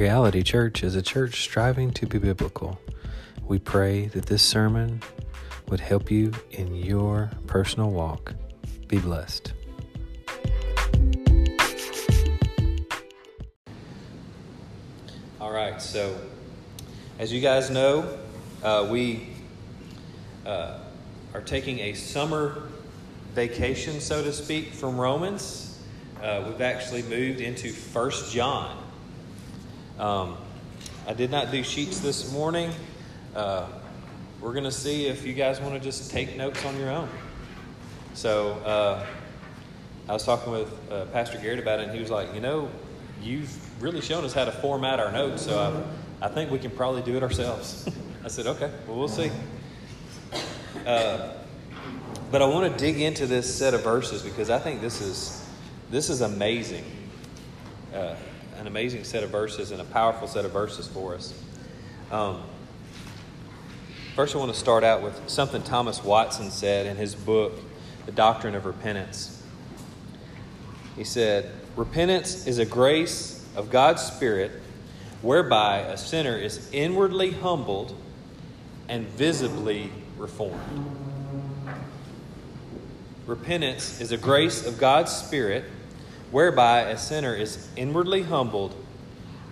[0.00, 2.80] Reality Church is a church striving to be biblical.
[3.44, 5.02] We pray that this sermon
[5.68, 8.32] would help you in your personal walk.
[8.88, 9.52] Be blessed.
[15.38, 16.18] All right, so
[17.18, 18.18] as you guys know,
[18.62, 19.28] uh, we
[20.46, 20.78] uh,
[21.34, 22.62] are taking a summer
[23.34, 25.78] vacation, so to speak, from Romans.
[26.22, 28.78] Uh, we've actually moved into First John.
[30.00, 30.38] Um,
[31.06, 32.72] I did not do sheets this morning.
[33.36, 33.66] Uh,
[34.40, 37.06] we're going to see if you guys want to just take notes on your own.
[38.14, 39.04] So uh,
[40.08, 42.70] I was talking with uh, Pastor Garrett about it, and he was like, you know,
[43.20, 45.84] you've really shown us how to format our notes, so
[46.22, 47.86] I, I think we can probably do it ourselves.
[48.24, 49.30] I said, okay, well, we'll see.
[50.86, 51.34] Uh,
[52.30, 55.46] but I want to dig into this set of verses because I think this is
[55.90, 56.84] this is amazing,
[57.92, 58.14] uh,
[58.60, 61.32] an amazing set of verses and a powerful set of verses for us.
[62.10, 62.42] Um,
[64.14, 67.54] first, I want to start out with something Thomas Watson said in his book,
[68.04, 69.42] The Doctrine of Repentance.
[70.94, 74.52] He said, "Repentance is a grace of God's Spirit."
[75.22, 77.94] Whereby a sinner is inwardly humbled
[78.88, 80.86] and visibly reformed.
[83.26, 85.64] Repentance is a grace of God's Spirit
[86.30, 88.74] whereby a sinner is inwardly humbled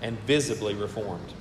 [0.02, 1.32] and visibly reformed.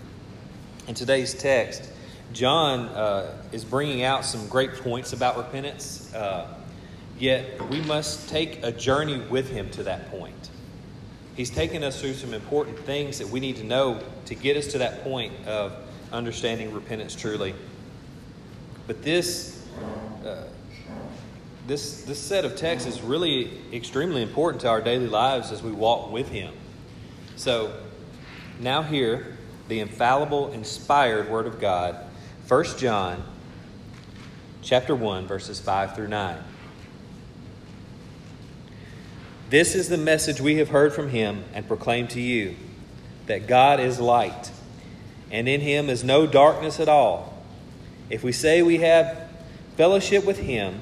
[0.87, 1.89] In today's text,
[2.33, 6.53] John uh, is bringing out some great points about repentance, uh,
[7.19, 10.49] yet we must take a journey with him to that point.
[11.35, 14.67] He's taken us through some important things that we need to know to get us
[14.67, 15.73] to that point of
[16.11, 17.53] understanding repentance truly.
[18.87, 19.63] But this,
[20.25, 20.43] uh,
[21.67, 25.71] this, this set of texts is really extremely important to our daily lives as we
[25.71, 26.53] walk with Him.
[27.35, 27.73] So,
[28.59, 29.37] now here,
[29.67, 31.97] the infallible, inspired Word of God,
[32.47, 33.23] 1 John
[34.61, 36.37] chapter 1, verses 5 through 9.
[39.49, 42.55] This is the message we have heard from him and proclaim to you
[43.27, 44.51] that God is light,
[45.31, 47.41] and in him is no darkness at all.
[48.09, 49.29] If we say we have
[49.77, 50.81] fellowship with him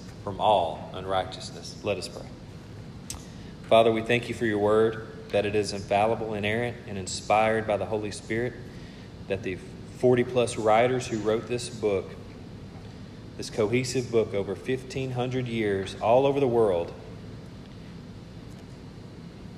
[0.23, 1.75] from all unrighteousness.
[1.83, 2.27] Let us pray.
[3.67, 7.77] Father, we thank you for your word, that it is infallible, inerrant, and inspired by
[7.77, 8.53] the Holy Spirit,
[9.27, 9.57] that the
[9.99, 12.11] 40 plus writers who wrote this book,
[13.37, 16.93] this cohesive book over 1,500 years, all over the world,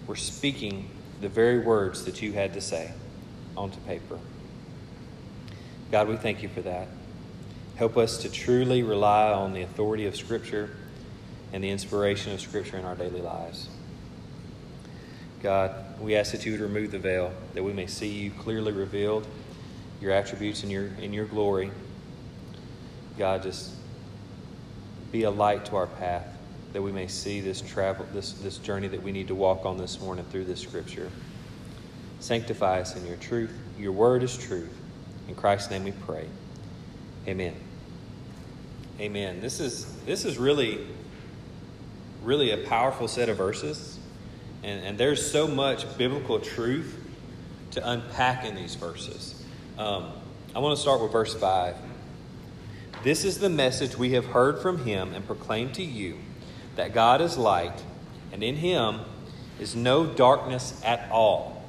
[0.06, 0.90] were speaking
[1.22, 2.91] the very words that you had to say
[3.56, 4.19] onto paper.
[5.91, 6.88] God, we thank you for that.
[7.76, 10.76] Help us to truly rely on the authority of Scripture
[11.52, 13.70] and the inspiration of Scripture in our daily lives.
[15.42, 18.72] God, we ask that you would remove the veil, that we may see you clearly
[18.72, 19.28] revealed,
[20.00, 21.72] your attributes and your, in your glory.
[23.18, 23.72] God, just
[25.12, 26.28] be a light to our path
[26.74, 29.78] that we may see this travel, this, this journey that we need to walk on
[29.78, 31.10] this morning through this scripture.
[32.20, 33.54] Sanctify us in your truth.
[33.78, 34.74] Your word is truth.
[35.28, 36.28] In Christ's name we pray.
[37.28, 37.56] Amen.
[39.00, 39.42] Amen.
[39.42, 40.86] This is this is really
[42.24, 44.00] really a powerful set of verses.
[44.64, 46.98] And, and there's so much biblical truth
[47.72, 49.44] to unpack in these verses.
[49.78, 50.12] Um,
[50.56, 51.76] I want to start with verse 5.
[53.04, 56.18] This is the message we have heard from him and proclaimed to you
[56.76, 57.84] that God is light,
[58.32, 59.02] and in him
[59.60, 61.66] is no darkness at all.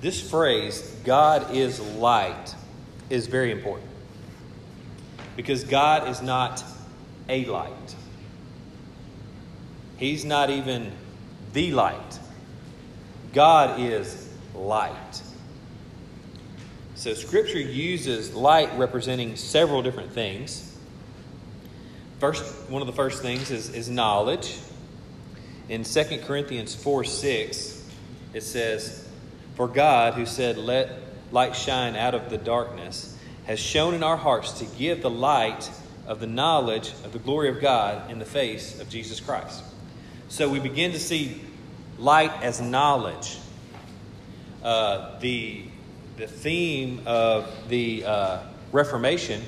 [0.00, 2.54] This phrase, God is light,
[3.08, 3.88] is very important.
[5.36, 6.64] Because God is not
[7.28, 7.94] a light.
[9.98, 10.92] He's not even
[11.52, 12.18] the light.
[13.32, 15.22] God is light.
[16.94, 20.74] So, Scripture uses light representing several different things.
[22.18, 24.58] First, one of the first things is, is knowledge.
[25.68, 27.84] In 2 Corinthians 4 6,
[28.32, 29.06] it says,
[29.54, 30.90] For God, who said, Let
[31.32, 33.15] light shine out of the darkness,
[33.46, 35.70] has shown in our hearts to give the light
[36.06, 39.62] of the knowledge of the glory of God in the face of Jesus Christ.
[40.28, 41.40] So we begin to see
[41.98, 43.38] light as knowledge.
[44.62, 45.64] Uh, the
[46.16, 48.38] the theme of the uh,
[48.72, 49.42] Reformation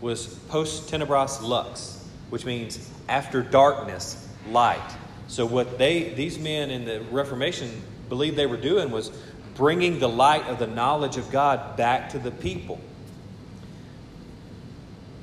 [0.00, 4.96] was post tenebras lux, which means after darkness, light.
[5.28, 7.70] So what they these men in the Reformation
[8.08, 9.10] believed they were doing was
[9.54, 12.80] bringing the light of the knowledge of God back to the people.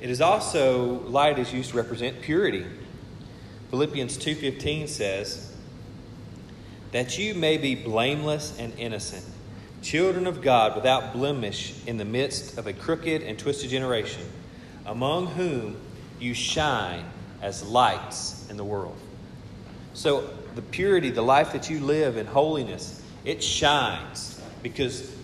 [0.00, 2.64] It is also light is used to represent purity.
[3.70, 5.52] Philippians 2:15 says
[6.92, 9.24] that you may be blameless and innocent,
[9.82, 14.22] children of God without blemish in the midst of a crooked and twisted generation,
[14.86, 15.76] among whom
[16.18, 17.04] you shine
[17.42, 18.96] as lights in the world.
[19.94, 25.14] So the purity, the life that you live in holiness, it shines because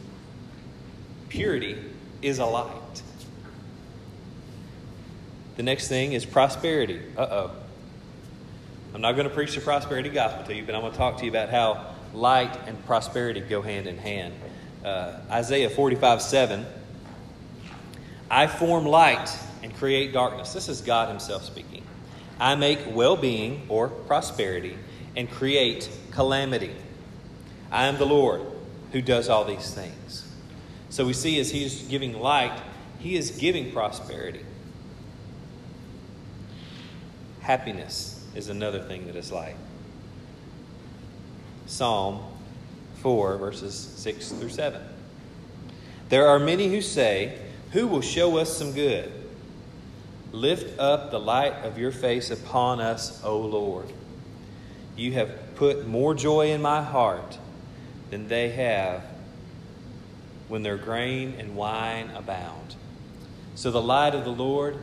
[1.28, 1.76] purity
[2.22, 3.02] is a light.
[5.56, 7.00] The next thing is prosperity.
[7.16, 7.50] Uh oh.
[8.94, 11.18] I'm not going to preach the prosperity gospel to you, but I'm going to talk
[11.18, 14.34] to you about how light and prosperity go hand in hand.
[14.84, 16.66] Uh, Isaiah 45 7.
[18.30, 19.30] I form light
[19.62, 20.52] and create darkness.
[20.52, 21.84] This is God Himself speaking.
[22.38, 24.76] I make well being or prosperity
[25.16, 26.74] and create calamity.
[27.70, 28.42] I am the Lord
[28.92, 30.30] who does all these things.
[30.90, 32.58] So we see as He's giving light,
[32.98, 34.44] He is giving prosperity.
[37.40, 39.56] Happiness is another thing that is light.
[41.66, 42.24] Psalm
[43.02, 44.80] 4, verses 6 through 7.
[46.08, 47.38] There are many who say,
[47.72, 49.12] Who will show us some good?
[50.32, 53.92] Lift up the light of your face upon us, O Lord.
[54.96, 57.38] You have put more joy in my heart
[58.10, 59.02] than they have
[60.48, 62.76] when their grain and wine abound.
[63.54, 64.78] So the light of the Lord,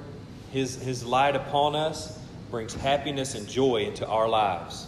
[0.52, 2.20] his, his light upon us,
[2.52, 4.88] brings happiness and joy into our lives,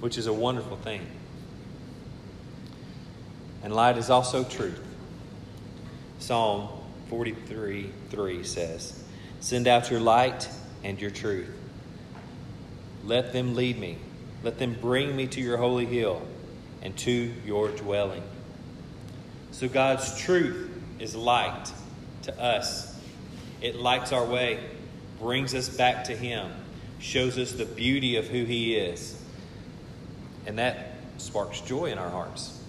[0.00, 1.06] which is a wonderful thing.
[3.62, 4.80] And light is also truth.
[6.18, 6.68] Psalm
[7.08, 9.02] 43 3 says,
[9.40, 10.48] Send out your light
[10.82, 11.50] and your truth.
[13.04, 13.98] Let them lead me.
[14.42, 16.22] Let them bring me to your holy hill
[16.84, 18.22] and to your dwelling.
[19.50, 21.72] So God's truth is light
[22.22, 22.98] to us.
[23.60, 24.60] It lights our way,
[25.18, 26.50] brings us back to Him
[27.04, 29.20] shows us the beauty of who He is.
[30.46, 32.60] And that sparks joy in our hearts.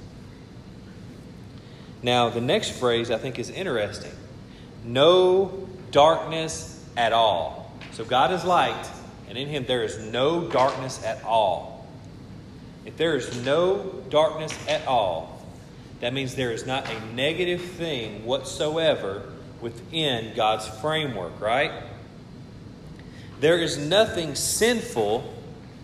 [2.03, 4.11] Now, the next phrase I think is interesting
[4.83, 7.73] no darkness at all.
[7.93, 8.87] So, God is light,
[9.29, 11.74] and in Him there is no darkness at all.
[12.85, 15.45] If there is no darkness at all,
[16.01, 21.71] that means there is not a negative thing whatsoever within God's framework, right?
[23.39, 25.33] There is nothing sinful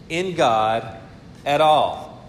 [0.10, 0.98] in God
[1.46, 2.28] at all.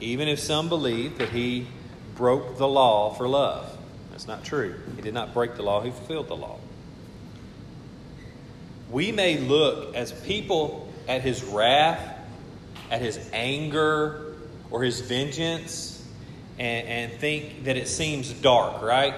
[0.00, 1.66] Even if some believe that he
[2.14, 3.78] broke the law for love.
[4.10, 4.74] That's not true.
[4.96, 6.58] He did not break the law, he fulfilled the law.
[8.90, 12.11] We may look as people at his wrath,
[12.92, 14.34] at his anger,
[14.70, 16.06] or his vengeance,
[16.58, 19.14] and, and think that it seems dark, right?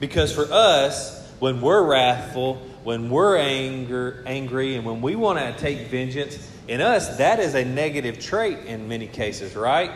[0.00, 5.52] Because for us, when we're wrathful, when we're anger, angry and when we want to
[5.62, 6.36] take vengeance,
[6.66, 9.92] in us, that is a negative trait in many cases, right?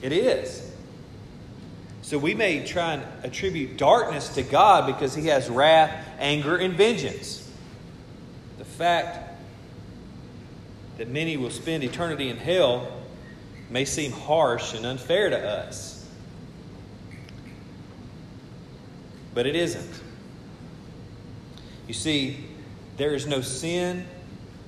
[0.00, 0.72] It is.
[2.02, 6.74] So we may try and attribute darkness to God because he has wrath, anger, and
[6.74, 7.48] vengeance.
[8.58, 9.21] The fact
[11.02, 12.86] that many will spend eternity in hell
[13.70, 16.08] may seem harsh and unfair to us.
[19.34, 20.00] But it isn't.
[21.88, 22.44] You see,
[22.98, 24.06] there is no sin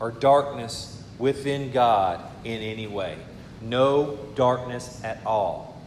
[0.01, 3.17] or darkness within God in any way.
[3.63, 5.81] No darkness at all.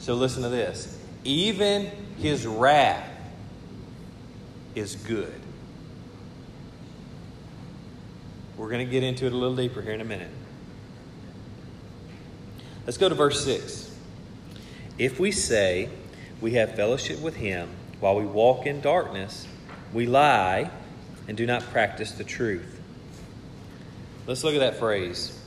[0.00, 0.98] So listen to this.
[1.22, 3.08] Even his wrath
[4.74, 5.40] is good.
[8.64, 10.30] We're going to get into it a little deeper here in a minute.
[12.86, 13.94] Let's go to verse 6.
[14.96, 15.90] If we say
[16.40, 17.68] we have fellowship with him
[18.00, 19.46] while we walk in darkness,
[19.92, 20.70] we lie
[21.28, 22.80] and do not practice the truth.
[24.26, 25.38] Let's look at that phrase.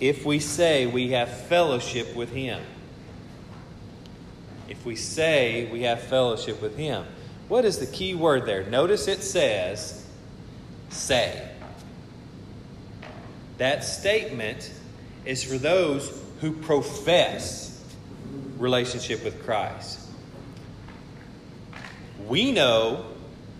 [0.00, 2.62] If we say we have fellowship with Him.
[4.66, 7.04] If we say we have fellowship with Him.
[7.48, 8.64] What is the key word there?
[8.64, 10.06] Notice it says,
[10.88, 11.50] say.
[13.58, 14.72] That statement
[15.24, 17.82] is for those who profess
[18.58, 20.00] relationship with Christ.
[22.26, 23.06] We know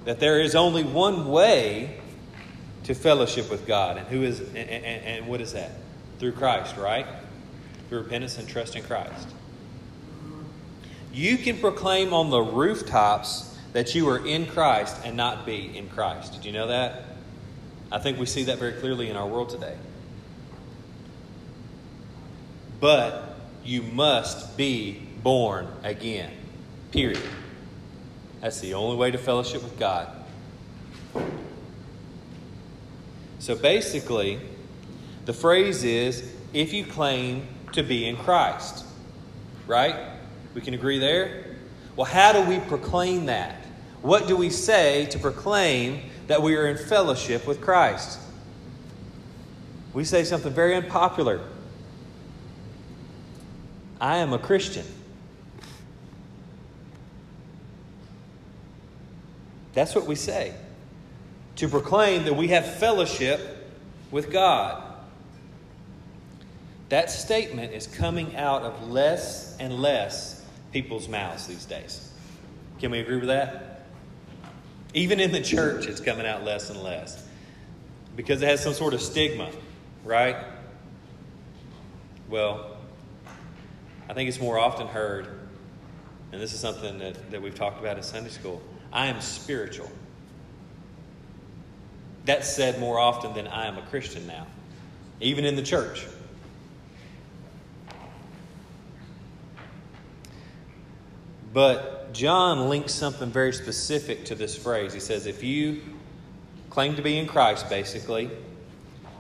[0.05, 1.99] that there is only one way
[2.85, 3.97] to fellowship with God.
[3.97, 5.73] And who is and, and, and, what is that?
[6.19, 7.07] Through Christ, right?
[7.89, 9.29] Through repentance and trust in Christ.
[11.13, 15.89] You can proclaim on the rooftops that you are in Christ and not be in
[15.89, 16.35] Christ.
[16.35, 17.05] Did you know that?
[17.95, 19.77] I think we see that very clearly in our world today.
[22.81, 26.33] But you must be born again.
[26.91, 27.23] Period.
[28.41, 30.09] That's the only way to fellowship with God.
[33.39, 34.41] So basically,
[35.25, 38.85] the phrase is if you claim to be in Christ.
[39.69, 39.95] Right?
[40.53, 41.45] We can agree there?
[41.95, 43.55] Well, how do we proclaim that?
[44.03, 48.19] What do we say to proclaim that we are in fellowship with Christ?
[49.93, 51.41] We say something very unpopular.
[54.01, 54.85] I am a Christian.
[59.73, 60.55] That's what we say.
[61.57, 63.41] To proclaim that we have fellowship
[64.11, 64.83] with God.
[66.89, 72.13] That statement is coming out of less and less people's mouths these days.
[72.79, 73.74] Can we agree with that?
[74.95, 77.27] Even in the church, it's coming out less and less
[78.17, 79.51] because it has some sort of stigma,
[80.05, 80.37] right?
[82.29, 82.77] Well,
[84.09, 85.27] I think it's more often heard,
[86.31, 89.91] and this is something that, that we've talked about in Sunday school I am spiritual.
[92.25, 94.47] That's said more often than I am a Christian now,
[95.21, 96.07] even in the church.
[101.53, 104.95] But John links something very specific to this phrase.
[104.95, 105.83] He says, if you
[106.71, 108.31] claim to be in Christ, basically,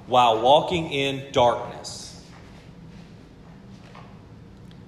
[0.06, 2.24] while walking in darkness.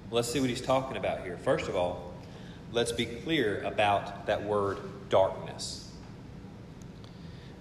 [0.09, 1.37] Let's see what he's talking about here.
[1.37, 2.13] First of all,
[2.71, 4.77] let's be clear about that word
[5.09, 5.91] darkness.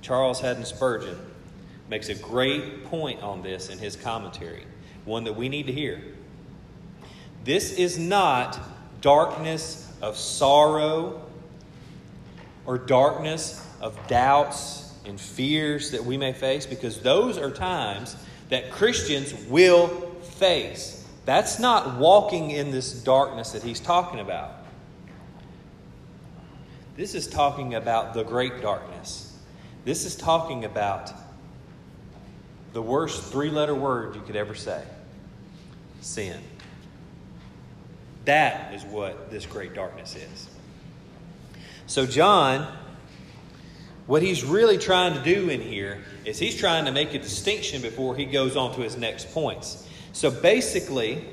[0.00, 1.18] Charles Haddon Spurgeon
[1.88, 4.64] makes a great point on this in his commentary,
[5.04, 6.00] one that we need to hear.
[7.42, 8.60] This is not
[9.00, 11.22] darkness of sorrow
[12.64, 18.16] or darkness of doubts and fears that we may face, because those are times
[18.48, 19.88] that Christians will
[20.22, 21.04] face.
[21.24, 24.52] That's not walking in this darkness that he's talking about.
[26.96, 29.36] This is talking about the great darkness.
[29.84, 31.12] This is talking about
[32.72, 34.82] the worst three letter word you could ever say
[36.00, 36.40] sin.
[38.26, 40.48] That is what this great darkness is.
[41.86, 42.76] So, John,
[44.06, 47.82] what he's really trying to do in here is he's trying to make a distinction
[47.82, 49.88] before he goes on to his next points.
[50.12, 51.24] So, basically,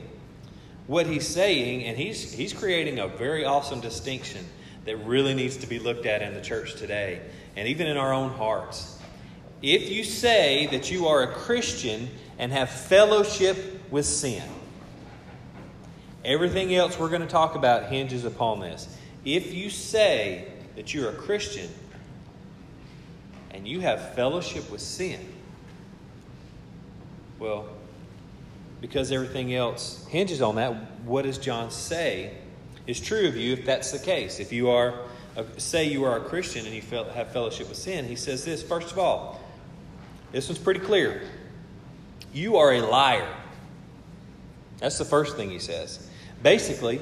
[0.88, 4.46] what he's saying, and he's, he's creating a very awesome distinction
[4.86, 7.22] that really needs to be looked at in the church today
[7.56, 9.00] and even in our own hearts.
[9.62, 13.58] If you say that you are a Christian and have fellowship
[13.90, 14.44] with sin,
[16.26, 18.88] Everything else we're going to talk about hinges upon this.
[19.26, 21.70] If you say that you're a Christian
[23.52, 25.20] and you have fellowship with sin,
[27.40, 27.68] well,
[28.80, 32.38] because everything else hinges on that, what does John say
[32.88, 34.40] is true of you if that's the case?
[34.40, 35.02] If you are,
[35.36, 36.82] uh, say you are a Christian and you
[37.14, 39.42] have fellowship with sin, he says this first of all,
[40.32, 41.22] this one's pretty clear.
[42.34, 43.28] You are a liar.
[44.80, 46.10] That's the first thing he says.
[46.44, 47.02] Basically,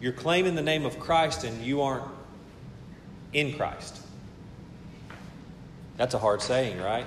[0.00, 2.04] you're claiming the name of Christ and you aren't
[3.32, 4.00] in Christ.
[5.96, 7.06] That's a hard saying, right?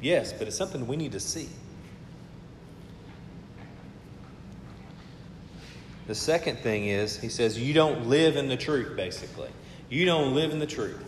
[0.00, 1.48] Yes, but it's something we need to see.
[6.08, 9.50] The second thing is, he says, you don't live in the truth, basically.
[9.88, 11.00] You don't live in the truth.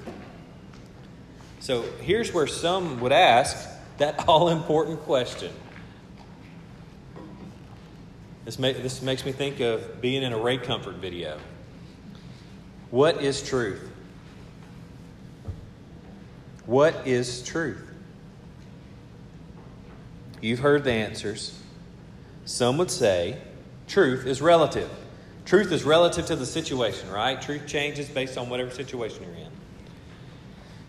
[1.58, 3.68] So here's where some would ask
[3.98, 5.52] that all important question
[8.44, 11.38] this, this makes me think of being in a Ray Comfort video.
[12.90, 13.90] What is truth?
[16.66, 17.82] What is truth?
[20.40, 21.58] You've heard the answers.
[22.44, 23.38] Some would say
[23.86, 24.90] truth is relative.
[25.44, 27.40] Truth is relative to the situation, right?
[27.40, 29.50] Truth changes based on whatever situation you're in.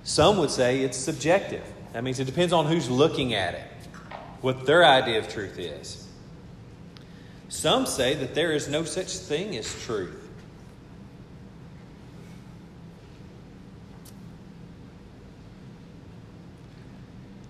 [0.04, 1.64] Some would say it's subjective.
[1.94, 3.64] That means it depends on who's looking at it,
[4.42, 6.05] what their idea of truth is.
[7.50, 10.22] Some say that there is no such thing as truth.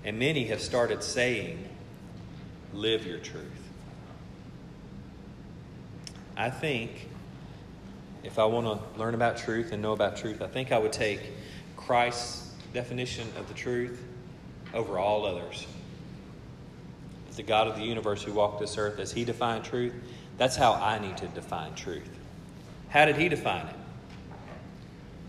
[0.04, 1.68] And many have started saying,
[2.74, 3.44] live your truth.
[6.38, 7.08] I think
[8.24, 10.94] if I want to learn about truth and know about truth, I think I would
[10.94, 11.22] take
[11.78, 14.04] Christ's definition of the truth
[14.74, 15.66] over all others
[17.36, 19.94] the God of the universe who walked this earth, as he defined truth,
[20.38, 22.10] that's how I need to define truth.
[22.90, 23.76] How did he define it?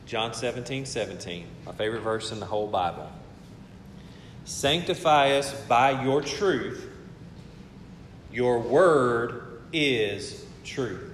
[0.06, 3.10] John 17, 17, my favorite verse in the whole Bible.
[4.44, 6.88] Sanctify us by your truth.
[8.32, 11.12] Your word is truth.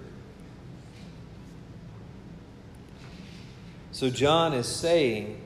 [3.92, 5.40] So John is saying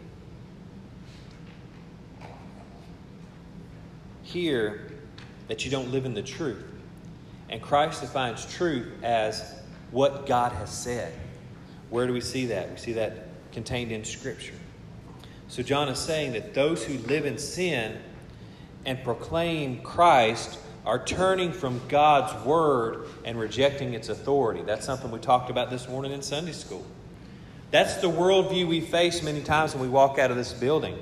[4.23, 4.96] here
[5.49, 6.65] that you don't live in the truth.
[7.49, 9.61] And Christ defines truth as
[9.91, 11.13] what God has said.
[11.91, 12.71] Where do we see that?
[12.71, 14.55] We see that contained in Scripture.
[15.49, 17.97] So John is saying that those who live in sin
[18.85, 24.63] and proclaim Christ are turning from God's word and rejecting its authority.
[24.63, 26.85] That's something we talked about this morning in Sunday school.
[27.71, 30.97] That's the worldview we face many times when we walk out of this building.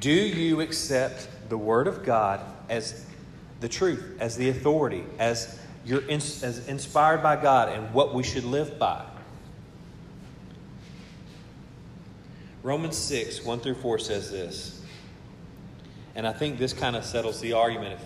[0.00, 3.06] Do you accept the Word of God as
[3.60, 8.22] the truth, as the authority, as, you're in, as inspired by God and what we
[8.22, 9.04] should live by?
[12.62, 14.82] Romans 6, 1 through 4 says this.
[16.14, 18.00] And I think this kind of settles the argument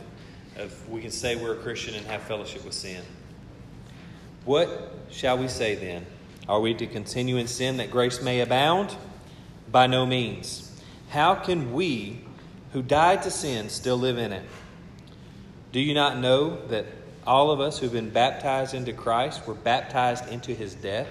[0.56, 3.02] if, if we can say we're a Christian and have fellowship with sin.
[4.44, 6.06] What shall we say then?
[6.48, 8.96] Are we to continue in sin that grace may abound?
[9.70, 10.80] By no means.
[11.10, 12.24] How can we
[12.72, 14.44] who died to sin still live in it?
[15.72, 16.86] Do you not know that
[17.26, 21.08] all of us who've been baptized into Christ were baptized into his death?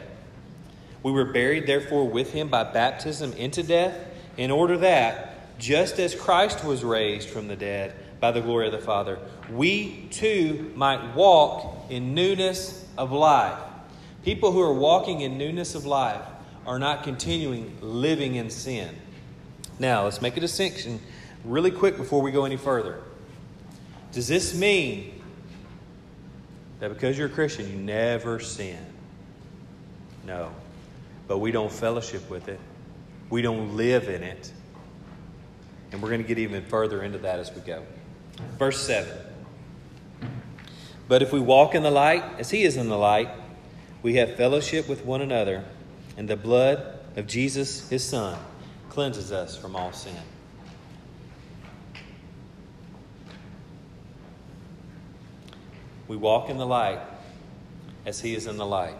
[1.03, 3.95] We were buried, therefore, with him by baptism into death,
[4.35, 8.71] in order that, just as Christ was raised from the dead by the glory of
[8.71, 9.19] the Father,
[9.51, 13.57] we too might walk in newness of life.
[14.23, 16.21] People who are walking in newness of life
[16.65, 18.95] are not continuing living in sin.
[19.79, 20.99] Now, let's make a distinction
[21.47, 23.01] really quick before we go any further.
[24.11, 25.21] Does this mean
[26.79, 28.79] that because you're a Christian, you never sin?
[30.25, 30.51] No
[31.27, 32.59] but we don't fellowship with it.
[33.29, 34.51] We don't live in it.
[35.91, 37.83] And we're going to get even further into that as we go.
[38.57, 39.11] Verse 7.
[41.07, 43.29] But if we walk in the light, as he is in the light,
[44.03, 45.63] we have fellowship with one another,
[46.17, 48.37] and the blood of Jesus, his Son,
[48.89, 50.15] cleanses us from all sin.
[56.07, 56.99] We walk in the light
[58.05, 58.95] as he is in the light.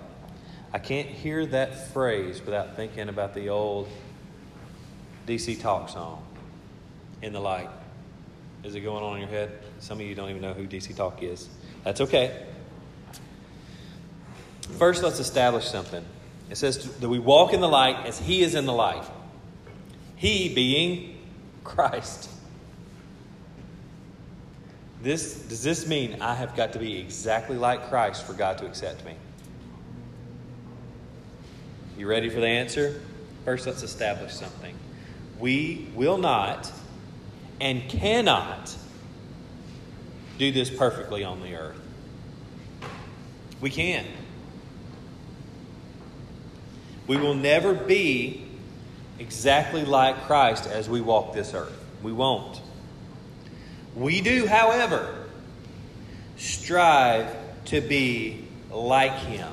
[0.74, 3.88] I can't hear that phrase without thinking about the old
[5.26, 6.26] DC Talk song,
[7.22, 7.70] In the Light.
[8.64, 9.52] Is it going on in your head?
[9.80, 11.48] Some of you don't even know who DC Talk is.
[11.84, 12.46] That's okay.
[14.78, 16.04] First, let's establish something.
[16.50, 19.06] It says that we walk in the light as He is in the light.
[20.18, 21.18] He being
[21.64, 22.30] Christ.
[25.02, 28.66] This, does this mean I have got to be exactly like Christ for God to
[28.66, 29.16] accept me?
[31.98, 33.02] You ready for the answer?
[33.46, 34.76] First, let's establish something.
[35.40, 36.72] We will not
[37.60, 38.76] and cannot
[40.38, 41.80] do this perfectly on the earth.
[43.62, 44.06] We can.
[47.08, 48.46] We will never be
[49.18, 51.74] exactly like Christ as we walk this earth.
[52.04, 52.62] We won't.
[53.98, 55.26] We do, however,
[56.38, 59.52] strive to be like Him.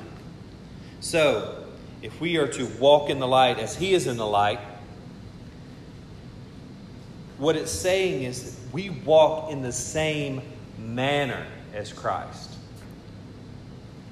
[0.99, 1.65] So,
[2.03, 4.59] if we are to walk in the light as He is in the light,
[7.39, 10.43] what it's saying is that we walk in the same
[10.77, 12.53] manner as Christ.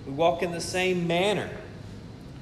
[0.07, 1.49] We walk in the same manner.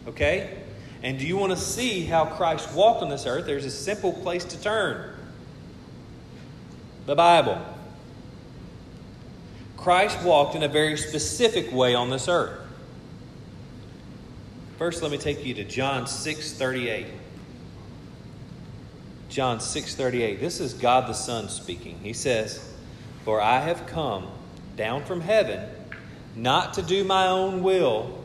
[0.08, 0.60] Okay?
[1.04, 3.46] And do you want to see how Christ walked on this earth?
[3.46, 5.14] There's a simple place to turn
[7.06, 7.62] the Bible.
[9.82, 12.60] Christ walked in a very specific way on this earth.
[14.78, 17.08] First, let me take you to John 6 38.
[19.30, 20.40] John 6 38.
[20.40, 22.00] This is God the Son speaking.
[22.04, 22.72] He says,
[23.26, 24.28] For I have come
[24.76, 25.68] down from heaven
[26.36, 28.24] not to do my own will,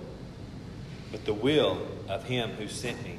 [1.11, 3.19] but the will of him who sent me.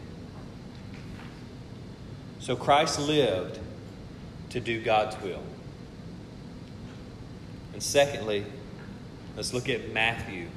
[2.39, 3.59] So Christ lived
[4.51, 5.41] to do God's will.
[7.77, 8.43] And secondly,
[9.35, 10.47] let's look at Matthew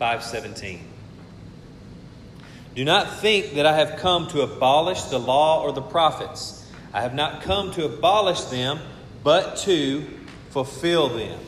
[0.00, 0.80] 5:17.
[2.74, 6.66] Do not think that I have come to abolish the law or the prophets.
[6.92, 8.80] I have not come to abolish them,
[9.22, 10.04] but to
[10.50, 11.38] fulfill them.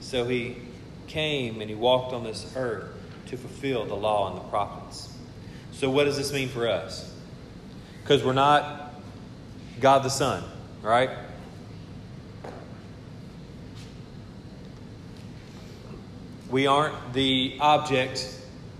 [0.00, 0.58] So he
[1.06, 2.90] came and he walked on this earth
[3.28, 5.08] to fulfill the law and the prophets.
[5.72, 7.10] So, what does this mean for us?
[8.02, 8.92] Because we're not
[9.80, 10.44] God the Son,
[10.82, 11.23] right?
[16.54, 18.32] We aren't the object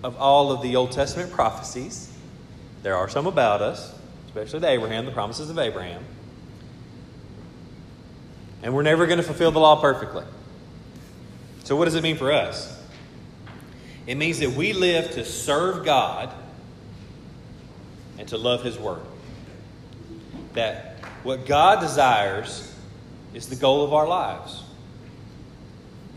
[0.05, 2.09] of all of the Old Testament prophecies.
[2.85, 3.93] There are some about us,
[4.27, 6.05] especially Abraham, the promises of Abraham.
[8.63, 10.25] And we're never going to fulfill the law perfectly.
[11.65, 12.81] So, what does it mean for us?
[14.07, 16.33] It means that we live to serve God
[18.19, 19.03] and to love His Word.
[20.53, 22.73] That what God desires
[23.35, 24.63] is the goal of our lives.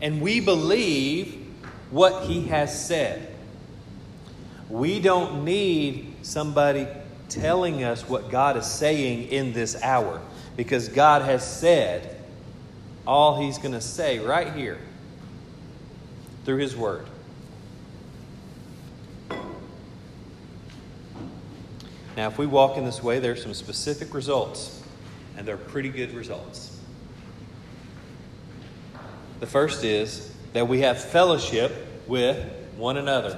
[0.03, 1.36] And we believe
[1.91, 3.33] what He has said.
[4.69, 6.87] We don't need somebody
[7.29, 10.21] telling us what God is saying in this hour
[10.55, 12.17] because God has said
[13.05, 14.79] all He's going to say right here
[16.45, 17.05] through His Word.
[22.17, 24.81] Now, if we walk in this way, there are some specific results,
[25.37, 26.79] and they're pretty good results.
[29.39, 31.73] The first is that we have fellowship
[32.07, 32.37] with
[32.77, 33.37] one another.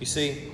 [0.00, 0.50] You see,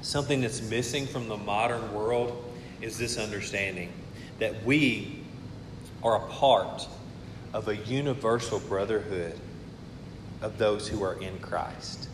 [0.00, 2.44] something that's missing from the modern world
[2.80, 3.92] is this understanding
[4.38, 5.20] that we
[6.02, 6.86] are a part
[7.52, 9.38] of a universal brotherhood
[10.40, 12.08] of those who are in Christ.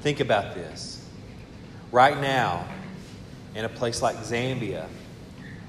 [0.00, 1.06] Think about this.
[1.92, 2.66] Right now,
[3.54, 4.86] in a place like Zambia,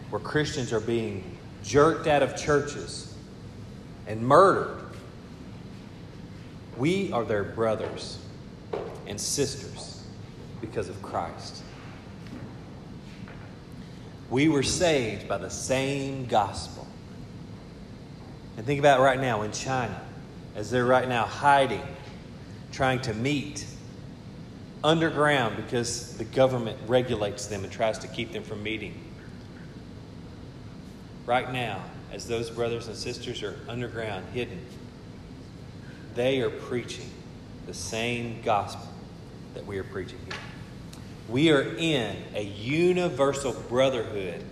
[0.09, 3.13] where Christians are being jerked out of churches
[4.07, 4.77] and murdered,
[6.77, 8.17] we are their brothers
[9.07, 10.03] and sisters
[10.59, 11.63] because of Christ.
[14.29, 16.87] We were saved by the same gospel.
[18.57, 19.99] And think about right now in China,
[20.55, 21.83] as they're right now hiding,
[22.71, 23.65] trying to meet
[24.83, 28.99] underground because the government regulates them and tries to keep them from meeting.
[31.25, 34.59] Right now, as those brothers and sisters are underground, hidden,
[36.15, 37.09] they are preaching
[37.67, 38.87] the same gospel
[39.53, 40.35] that we are preaching here.
[41.29, 44.43] We are in a universal brotherhood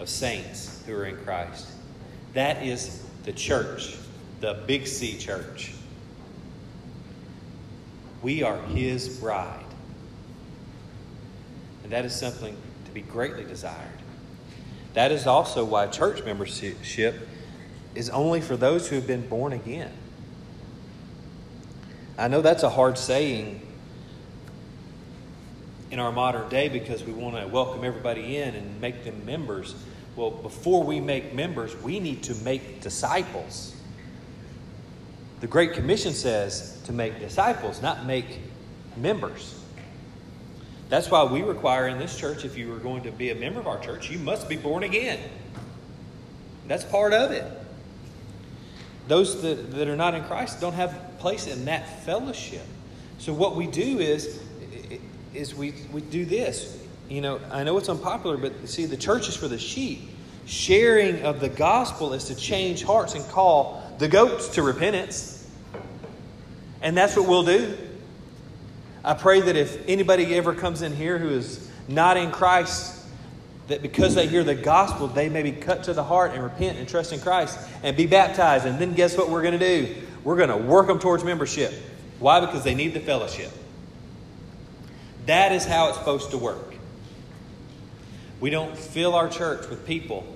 [0.00, 1.68] of saints who are in Christ.
[2.32, 3.96] That is the church,
[4.40, 5.72] the Big C church.
[8.24, 9.66] We are his bride.
[11.82, 12.56] And that is something
[12.86, 13.98] to be greatly desired.
[14.94, 17.18] That is also why church membership
[17.94, 19.92] is only for those who have been born again.
[22.16, 23.60] I know that's a hard saying
[25.90, 29.74] in our modern day because we want to welcome everybody in and make them members.
[30.16, 33.76] Well, before we make members, we need to make disciples.
[35.44, 38.38] The Great Commission says to make disciples, not make
[38.96, 39.62] members.
[40.88, 43.60] That's why we require in this church, if you are going to be a member
[43.60, 45.20] of our church, you must be born again.
[46.66, 47.44] That's part of it.
[49.06, 52.64] Those that, that are not in Christ don't have place in that fellowship.
[53.18, 54.42] So what we do is,
[55.34, 56.82] is we, we do this.
[57.10, 60.08] You know, I know it's unpopular, but see, the church is for the sheep.
[60.46, 65.33] Sharing of the gospel is to change hearts and call the goats to repentance.
[66.84, 67.76] And that's what we'll do.
[69.02, 73.02] I pray that if anybody ever comes in here who is not in Christ,
[73.68, 76.78] that because they hear the gospel, they may be cut to the heart and repent
[76.78, 78.66] and trust in Christ and be baptized.
[78.66, 79.94] And then guess what we're going to do?
[80.22, 81.72] We're going to work them towards membership.
[82.18, 82.40] Why?
[82.40, 83.50] Because they need the fellowship.
[85.24, 86.74] That is how it's supposed to work.
[88.40, 90.26] We don't fill our church with people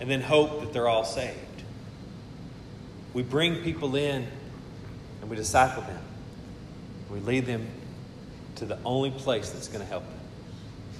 [0.00, 1.36] and then hope that they're all saved.
[3.12, 4.26] We bring people in
[5.20, 6.02] and we disciple them.
[7.10, 7.66] We lead them
[8.56, 10.18] to the only place that's going to help them.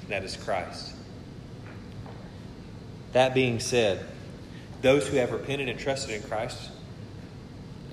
[0.08, 0.94] That is Christ.
[3.12, 4.04] That being said,
[4.82, 6.70] those who have repented and trusted in Christ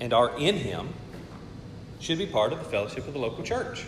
[0.00, 0.90] and are in Him
[1.98, 3.84] should be part of the fellowship of the local church.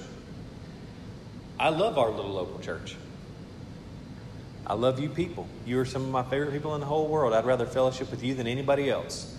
[1.59, 2.97] I love our little local church.
[4.67, 5.47] I love you people.
[5.65, 7.33] You are some of my favorite people in the whole world.
[7.33, 9.37] I'd rather fellowship with you than anybody else.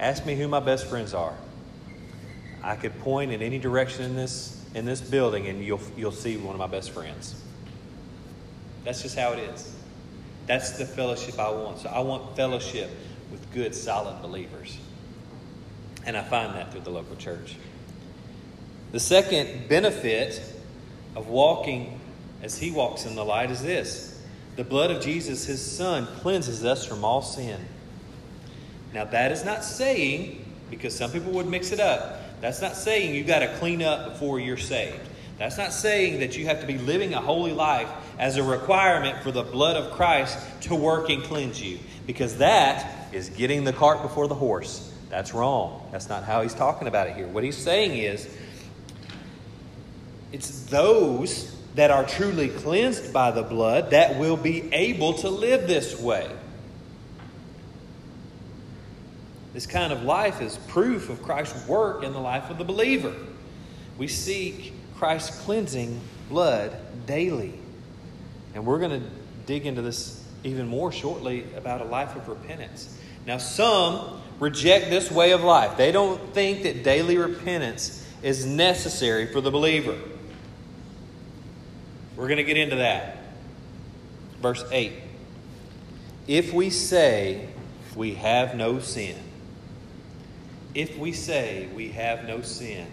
[0.00, 1.34] Ask me who my best friends are.
[2.64, 6.36] I could point in any direction in this in this building and you'll you'll see
[6.36, 7.40] one of my best friends.
[8.84, 9.74] That's just how it is.
[10.46, 11.78] That's the fellowship I want.
[11.78, 12.90] So I want fellowship
[13.30, 14.78] with good, solid believers.
[16.06, 17.56] And I find that through the local church.
[18.92, 20.42] The second benefit
[21.16, 22.00] of walking
[22.42, 24.22] as he walks in the light is this
[24.56, 27.60] the blood of Jesus, his son, cleanses us from all sin.
[28.92, 33.14] Now, that is not saying, because some people would mix it up, that's not saying
[33.14, 35.00] you've got to clean up before you're saved.
[35.38, 39.22] That's not saying that you have to be living a holy life as a requirement
[39.22, 43.72] for the blood of Christ to work and cleanse you, because that is getting the
[43.72, 44.92] cart before the horse.
[45.08, 45.88] That's wrong.
[45.90, 47.26] That's not how he's talking about it here.
[47.26, 48.28] What he's saying is
[50.32, 55.66] it's those that are truly cleansed by the blood that will be able to live
[55.66, 56.30] this way.
[59.54, 63.14] This kind of life is proof of Christ's work in the life of the believer.
[63.96, 67.54] We seek Christ's cleansing blood daily.
[68.54, 69.08] And we're going to
[69.46, 72.98] dig into this even more shortly about a life of repentance.
[73.26, 75.76] Now, some reject this way of life.
[75.76, 79.96] They don't think that daily repentance is necessary for the believer.
[82.16, 83.18] We're going to get into that.
[84.42, 84.92] Verse 8
[86.26, 87.48] If we say
[87.94, 89.16] we have no sin,
[90.74, 92.86] if we say we have no sin,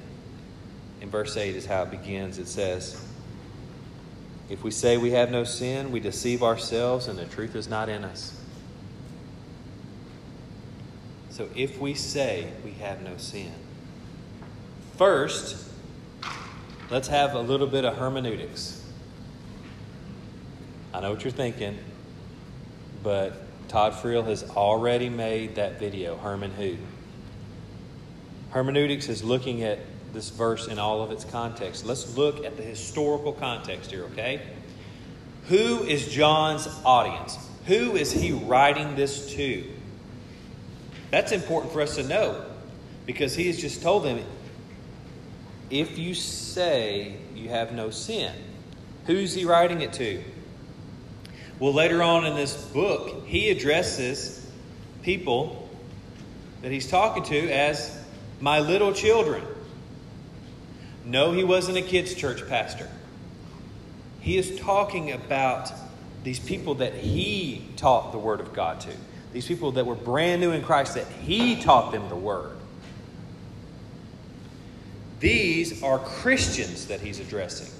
[1.01, 2.37] in verse 8 is how it begins.
[2.37, 3.03] It says,
[4.49, 7.89] If we say we have no sin, we deceive ourselves and the truth is not
[7.89, 8.37] in us.
[11.31, 13.51] So if we say we have no sin,
[14.97, 15.67] first,
[16.91, 18.77] let's have a little bit of hermeneutics.
[20.93, 21.79] I know what you're thinking,
[23.01, 26.77] but Todd Friel has already made that video, Herman Who.
[28.51, 29.79] Hermeneutics is looking at
[30.13, 31.85] this verse in all of its context.
[31.85, 34.41] Let's look at the historical context here, okay?
[35.47, 37.37] Who is John's audience?
[37.67, 39.63] Who is he writing this to?
[41.11, 42.45] That's important for us to know
[43.05, 44.23] because he has just told them
[45.69, 48.33] if you say you have no sin,
[49.05, 50.21] who's he writing it to?
[51.59, 54.45] Well, later on in this book, he addresses
[55.03, 55.69] people
[56.61, 58.00] that he's talking to as
[58.41, 59.43] my little children.
[61.05, 62.89] No, he wasn't a kids' church pastor.
[64.19, 65.71] He is talking about
[66.23, 68.91] these people that he taught the Word of God to,
[69.31, 72.57] these people that were brand new in Christ, that he taught them the Word.
[75.19, 77.71] These are Christians that he's addressing,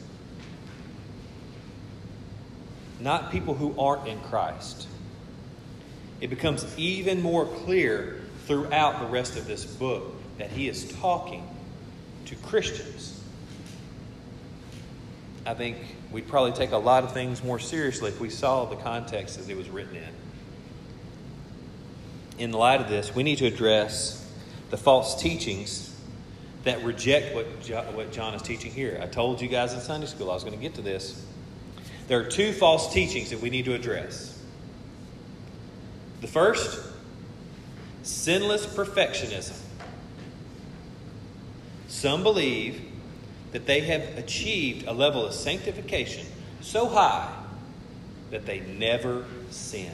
[2.99, 4.87] not people who aren't in Christ.
[6.19, 11.47] It becomes even more clear throughout the rest of this book that he is talking
[12.25, 13.21] to Christians.
[15.45, 15.77] I think
[16.11, 19.47] we'd probably take a lot of things more seriously if we saw the context as
[19.49, 20.09] it was written in.
[22.39, 24.27] In light of this, we need to address
[24.71, 25.95] the false teachings
[26.63, 27.45] that reject what,
[27.93, 28.99] what John is teaching here.
[28.99, 31.23] I told you guys in Sunday school I was going to get to this.
[32.07, 34.41] There are two false teachings that we need to address.
[36.21, 36.83] The first,
[38.01, 39.59] sinless perfectionism.
[41.91, 42.81] Some believe
[43.51, 46.25] that they have achieved a level of sanctification
[46.61, 47.29] so high
[48.29, 49.93] that they never sin.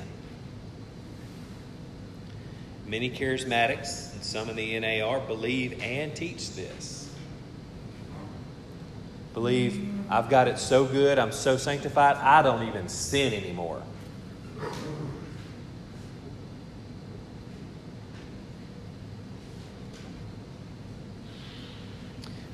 [2.86, 7.10] Many charismatics and some in the NAR believe and teach this.
[9.34, 13.82] Believe, I've got it so good, I'm so sanctified, I don't even sin anymore.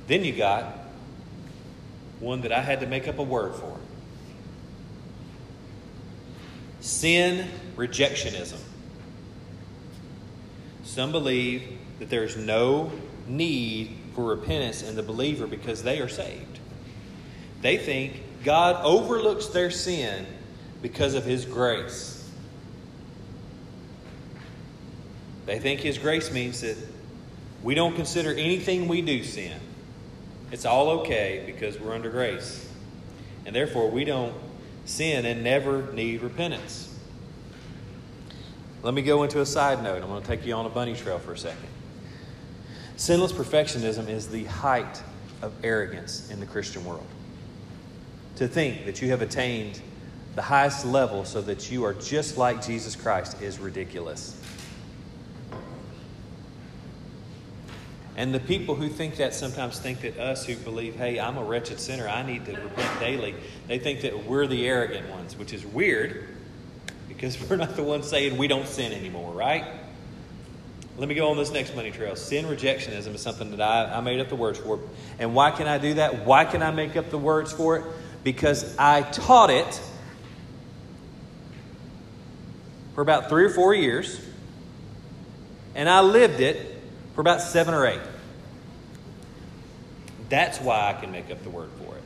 [0.08, 0.66] Then you got
[2.20, 3.78] one that I had to make up a word for
[6.80, 8.60] sin rejectionism.
[10.84, 12.92] Some believe that there's no
[13.28, 16.60] need for repentance in the believer because they are saved.
[17.62, 20.26] They think God overlooks their sin
[20.82, 22.30] because of His grace.
[25.46, 26.78] They think His grace means that
[27.64, 29.58] we don't consider anything we do sin.
[30.54, 32.70] It's all okay because we're under grace.
[33.48, 34.36] And therefore, we don't
[34.86, 36.96] sin and never need repentance.
[38.84, 40.04] Let me go into a side note.
[40.04, 41.68] I'm going to take you on a bunny trail for a second.
[42.98, 45.02] Sinless perfectionism is the height
[45.42, 47.08] of arrogance in the Christian world.
[48.36, 49.82] To think that you have attained
[50.36, 54.40] the highest level so that you are just like Jesus Christ is ridiculous.
[58.16, 61.44] And the people who think that sometimes think that us who believe, hey, I'm a
[61.44, 63.36] wretched sinner, I need to repent daily,
[63.68, 66.28] they think that we're the arrogant ones, which is weird
[67.08, 69.66] because we're not the ones saying we don't sin anymore, right?
[70.96, 72.16] Let me go on this next money trail.
[72.16, 74.80] Sin rejectionism is something that I, I made up the words for.
[75.18, 76.24] And why can I do that?
[76.26, 77.84] Why can I make up the words for it?
[78.24, 79.82] Because I taught it
[82.94, 84.24] for about three or four years,
[85.74, 86.73] and I lived it
[87.16, 88.02] for about seven or eight.
[90.30, 92.04] That's why I can make up the word for it.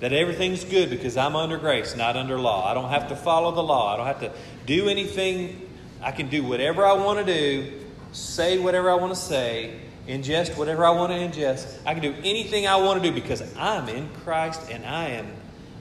[0.00, 2.70] that everything's good because I'm under grace, not under law.
[2.70, 3.94] I don't have to follow the law.
[3.94, 4.32] I don't have to
[4.66, 5.68] do anything.
[6.02, 7.72] I can do whatever I want to do,
[8.12, 11.78] say whatever I want to say, ingest whatever I want to ingest.
[11.86, 15.28] I can do anything I want to do because I'm in Christ and I am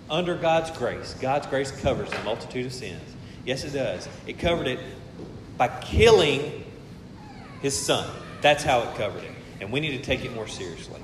[0.09, 1.13] under God's grace.
[1.19, 3.01] God's grace covers a multitude of sins.
[3.45, 4.07] Yes, it does.
[4.25, 4.79] It covered it
[5.57, 6.64] by killing
[7.61, 8.09] his son.
[8.41, 9.31] That's how it covered it.
[9.61, 11.01] And we need to take it more seriously.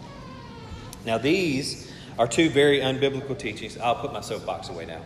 [1.06, 3.78] Now, these are two very unbiblical teachings.
[3.78, 5.02] I'll put my soapbox away now.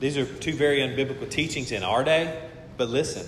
[0.00, 3.26] These are two very unbiblical teachings in our day, but listen,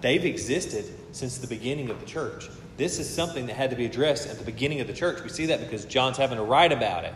[0.00, 2.48] they've existed since the beginning of the church.
[2.76, 5.22] This is something that had to be addressed at the beginning of the church.
[5.22, 7.14] We see that because John's having to write about it.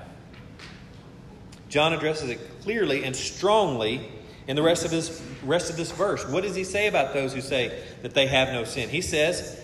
[1.68, 4.10] John addresses it clearly and strongly
[4.46, 6.26] in the rest of his rest of this verse.
[6.26, 8.88] What does he say about those who say that they have no sin?
[8.88, 9.60] He says,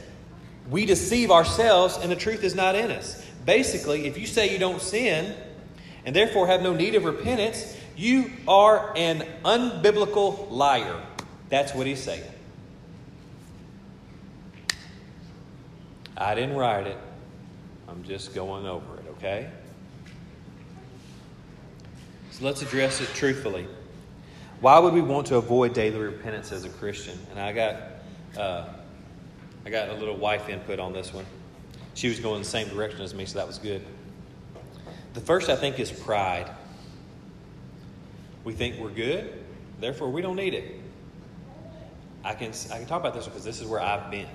[0.70, 4.58] "We deceive ourselves and the truth is not in us." Basically, if you say you
[4.58, 5.34] don't sin
[6.04, 11.00] and therefore have no need of repentance, you are an unbiblical liar.
[11.48, 12.30] That's what he's saying.
[16.16, 16.98] I didn't write it.
[17.88, 19.48] I'm just going over it, okay?
[22.30, 23.66] So let's address it truthfully.
[24.60, 27.18] Why would we want to avoid daily repentance as a Christian?
[27.30, 27.76] And I got,
[28.38, 28.68] uh,
[29.64, 31.26] I got a little wife input on this one.
[31.94, 33.82] She was going the same direction as me, so that was good.
[35.14, 36.50] The first, I think, is pride.
[38.44, 39.42] We think we're good,
[39.80, 40.80] therefore we don't need it.
[42.24, 44.28] I can, I can talk about this because this is where I've been.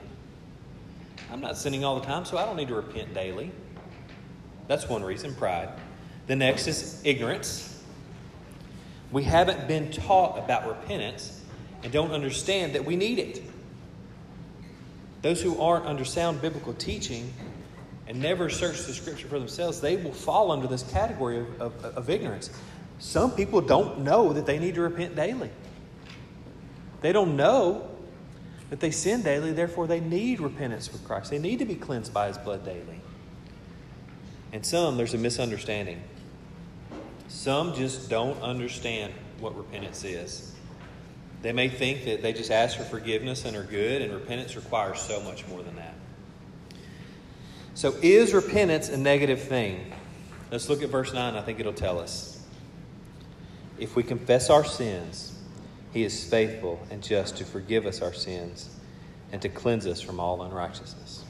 [1.31, 3.51] I'm not sinning all the time, so I don't need to repent daily.
[4.67, 5.69] That's one reason, pride.
[6.27, 7.70] The next is ignorance.
[9.11, 11.41] We haven't been taught about repentance
[11.83, 13.43] and don't understand that we need it.
[15.21, 17.33] Those who aren't under sound biblical teaching
[18.07, 21.85] and never search the scripture for themselves, they will fall under this category of, of,
[21.85, 22.49] of ignorance.
[22.99, 25.49] Some people don't know that they need to repent daily.
[27.01, 27.89] They don't know
[28.69, 31.29] that they sin daily, therefore they need repentance for Christ.
[31.29, 33.01] They need to be cleansed by His blood daily.
[34.53, 36.01] And some, there's a misunderstanding.
[37.31, 40.53] Some just don't understand what repentance is.
[41.41, 44.99] They may think that they just ask for forgiveness and are good, and repentance requires
[44.99, 45.93] so much more than that.
[47.73, 49.93] So, is repentance a negative thing?
[50.51, 51.35] Let's look at verse 9.
[51.35, 52.45] I think it'll tell us.
[53.79, 55.39] If we confess our sins,
[55.93, 58.69] he is faithful and just to forgive us our sins
[59.31, 61.23] and to cleanse us from all unrighteousness.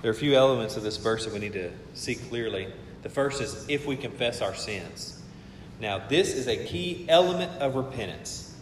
[0.00, 2.68] There are a few elements of this verse that we need to see clearly.
[3.02, 5.22] The first is if we confess our sins.
[5.80, 8.54] Now, this is a key element of repentance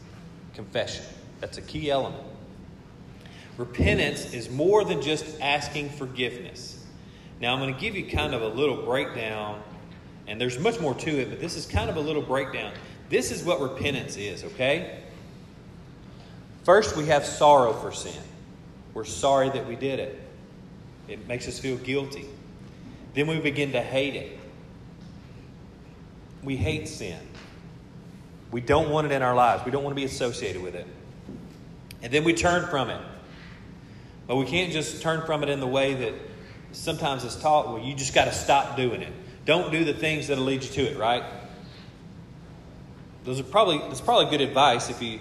[0.54, 1.04] confession.
[1.40, 2.24] That's a key element.
[3.56, 6.84] Repentance is more than just asking forgiveness.
[7.40, 9.60] Now, I'm going to give you kind of a little breakdown,
[10.26, 12.72] and there's much more to it, but this is kind of a little breakdown
[13.08, 15.00] this is what repentance is, okay?
[16.64, 18.22] First, we have sorrow for sin.
[18.92, 20.20] We're sorry that we did it,
[21.08, 22.26] it makes us feel guilty.
[23.14, 24.38] Then we begin to hate it.
[26.42, 27.18] We hate sin.
[28.50, 29.64] We don't want it in our lives.
[29.64, 30.86] We don't want to be associated with it.
[32.02, 33.00] And then we turn from it.
[34.26, 36.14] But we can't just turn from it in the way that
[36.72, 37.68] sometimes it's taught.
[37.68, 39.12] Well, you just got to stop doing it.
[39.44, 41.24] Don't do the things that'll lead you to it, right?
[43.28, 45.20] those are probably that's probably good advice if you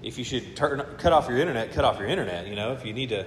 [0.00, 2.46] if you should turn cut off your internet, cut off your internet.
[2.46, 3.26] You know, if you need to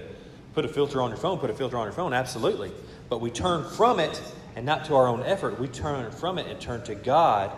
[0.54, 2.14] put a filter on your phone, put a filter on your phone.
[2.14, 2.72] Absolutely,
[3.14, 4.20] but we turn from it
[4.56, 5.60] and not to our own effort.
[5.60, 7.52] We turn from it and turn to God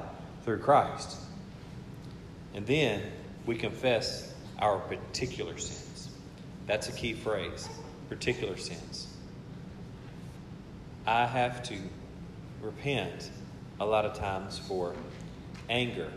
[0.44, 1.16] through Christ,
[2.52, 3.00] and then
[3.46, 6.10] we confess our particular sins.
[6.66, 7.70] That's a key phrase.
[8.10, 9.06] Particular sins.
[11.06, 11.78] I have to
[12.60, 13.30] repent
[13.80, 14.94] a lot of times for
[15.70, 16.12] anger.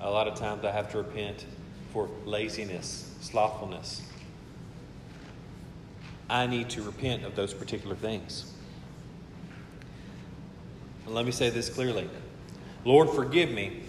[0.00, 1.44] A lot of times I have to repent
[1.92, 4.07] for laziness, slothfulness.
[6.30, 8.52] I need to repent of those particular things.
[11.06, 12.08] And let me say this clearly
[12.84, 13.82] Lord, forgive me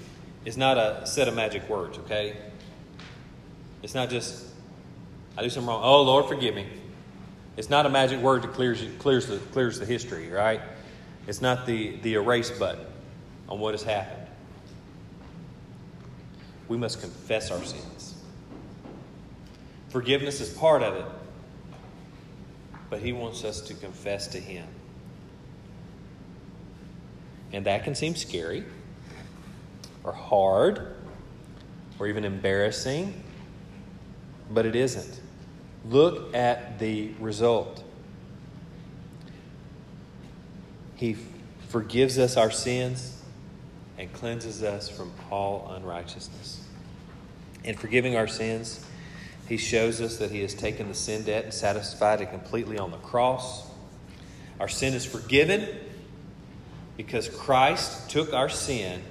[0.45, 2.35] is not a set of magic words, okay?
[3.83, 4.45] It's not just,
[5.37, 5.81] I do something wrong.
[5.83, 6.65] Oh, Lord, forgive me.
[7.57, 10.61] It's not a magic word that clears, clears, the, clears the history, right?
[11.27, 12.85] It's not the, the erase button
[13.47, 14.27] on what has happened.
[16.67, 18.15] We must confess our sins.
[19.89, 21.05] Forgiveness is part of it,
[22.89, 24.67] but He wants us to confess to Him.
[27.51, 28.63] And that can seem scary
[30.03, 30.95] or hard
[31.97, 33.23] or even embarrassing,
[34.49, 35.19] but it isn't.
[35.85, 37.83] Look at the result.
[40.95, 41.15] He
[41.69, 43.21] forgives us our sins
[43.97, 46.63] and cleanses us from all unrighteousness.
[47.63, 48.85] In forgiving our sins,
[49.49, 52.91] He shows us that He has taken the sin debt and satisfied it completely on
[52.91, 53.67] the cross.
[54.59, 55.67] Our sin is forgiven
[56.95, 59.01] because Christ took our sin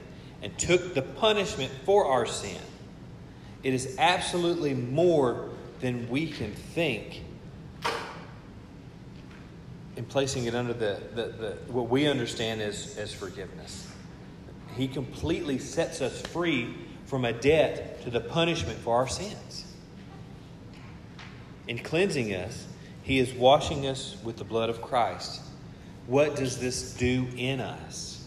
[0.40, 2.60] and took the punishment for our sin.
[3.64, 5.48] It is absolutely more
[5.80, 7.22] than we can think
[9.96, 13.90] in placing it under the, the, the, what we understand as, as forgiveness.
[14.76, 16.76] He completely sets us free
[17.06, 19.64] from a debt to the punishment for our sins.
[21.68, 22.66] In cleansing us,
[23.02, 25.42] He is washing us with the blood of Christ.
[26.06, 28.26] What does this do in us?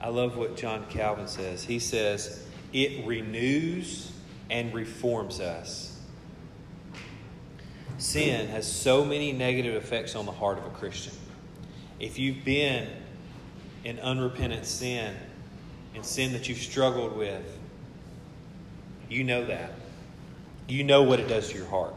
[0.00, 1.62] I love what John Calvin says.
[1.62, 4.10] He says, It renews
[4.50, 6.00] and reforms us.
[7.98, 11.14] Sin has so many negative effects on the heart of a Christian.
[12.00, 12.88] If you've been
[13.84, 15.14] in unrepentant sin,
[15.94, 17.58] in sin that you've struggled with,
[19.08, 19.72] you know that.
[20.68, 21.94] You know what it does to your heart.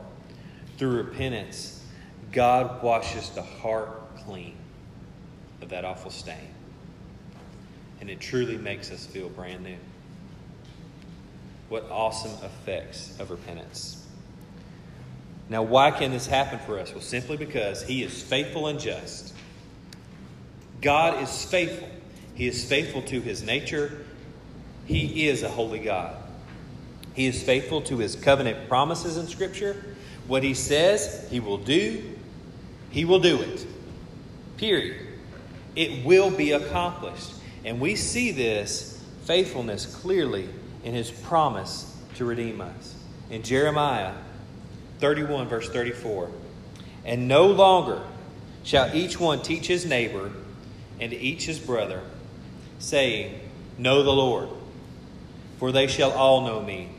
[0.80, 1.84] Through repentance,
[2.32, 4.56] God washes the heart clean
[5.62, 6.56] of that awful stain.
[8.00, 9.76] And it truly makes us feel brand new.
[11.68, 14.06] What awesome effects of repentance.
[15.50, 16.94] Now, why can this happen for us?
[16.94, 19.34] Well, simply because He is faithful and just.
[20.82, 21.90] God is faithful.
[22.36, 24.06] He is faithful to His nature.
[24.86, 26.16] He is a holy God.
[27.16, 29.89] He is faithful to His covenant promises in Scripture.
[30.30, 32.02] What He says He will do,
[32.90, 33.68] He will do it.
[34.56, 35.06] Period.
[35.76, 37.34] It will be accomplished.
[37.66, 40.48] And we see this faithfulness clearly
[40.86, 42.96] in His promise to redeem us.
[43.30, 44.14] In Jeremiah
[45.00, 46.30] 31, verse 34.
[47.06, 48.02] And no longer
[48.64, 50.32] shall each one teach his neighbor
[51.00, 52.02] and each his brother,
[52.78, 53.40] saying,
[53.78, 54.50] Know the Lord,
[55.58, 56.90] for they shall all know me,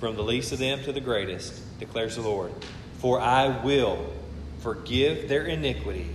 [0.00, 2.52] from the least of them to the greatest, declares the Lord.
[2.98, 4.12] For I will
[4.60, 6.10] forgive their iniquity,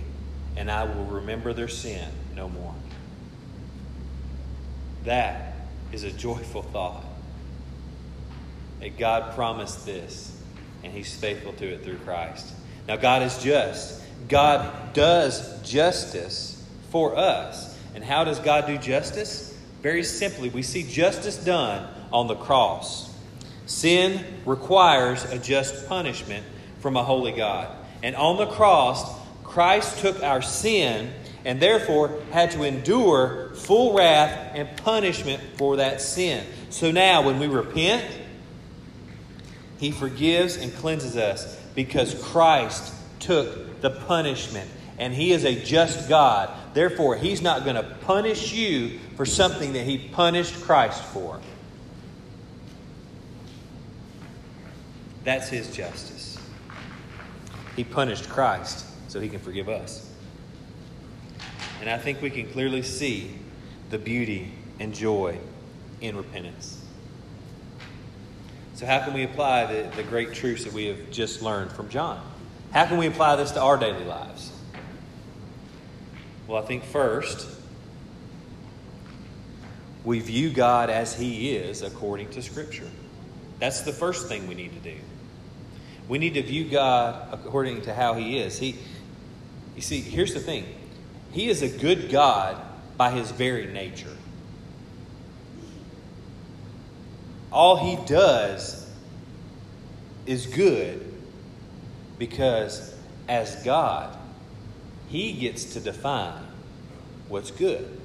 [0.56, 2.74] and I will remember their sin no more.
[5.04, 5.54] That
[5.92, 7.04] is a joyful thought.
[8.80, 10.32] That God promised this
[10.82, 12.52] and he's faithful to it through Christ.
[12.88, 14.02] Now, God is just.
[14.28, 17.78] God does justice for us.
[17.94, 19.56] And how does God do justice?
[19.82, 23.11] Very simply, we see justice done on the cross.
[23.66, 26.44] Sin requires a just punishment
[26.80, 27.68] from a holy God.
[28.02, 29.04] And on the cross,
[29.44, 31.12] Christ took our sin
[31.44, 36.44] and therefore had to endure full wrath and punishment for that sin.
[36.70, 38.04] So now, when we repent,
[39.82, 44.70] he forgives and cleanses us because Christ took the punishment.
[44.96, 46.50] And He is a just God.
[46.72, 51.40] Therefore, He's not going to punish you for something that He punished Christ for.
[55.24, 56.38] That's His justice.
[57.76, 60.10] He punished Christ so He can forgive us.
[61.80, 63.30] And I think we can clearly see
[63.90, 65.38] the beauty and joy
[66.00, 66.80] in repentance.
[68.74, 71.88] So, how can we apply the, the great truths that we have just learned from
[71.88, 72.20] John?
[72.72, 74.52] How can we apply this to our daily lives?
[76.46, 77.48] Well, I think first,
[80.04, 82.88] we view God as He is according to Scripture.
[83.58, 84.96] That's the first thing we need to do.
[86.08, 88.58] We need to view God according to how He is.
[88.58, 88.76] He,
[89.76, 90.66] you see, here's the thing
[91.32, 92.60] He is a good God
[92.96, 94.16] by His very nature.
[97.52, 98.88] all he does
[100.24, 101.06] is good
[102.18, 102.94] because
[103.28, 104.16] as God,
[105.08, 106.46] he gets to define
[107.28, 108.00] what's good.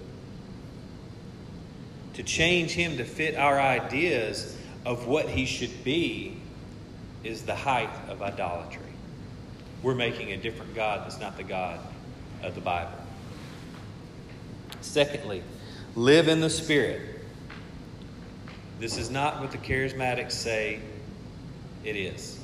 [2.15, 6.37] To change him to fit our ideas of what he should be
[7.27, 8.81] is the height of idolatry.
[9.83, 11.79] We're making a different God that's not the God
[12.41, 12.97] of the Bible.
[14.81, 15.43] Secondly,
[15.95, 17.01] live in the Spirit.
[18.79, 20.79] This is not what the charismatics say
[21.83, 22.39] it is.